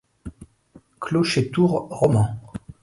[0.99, 2.41] Clocher-tour roman.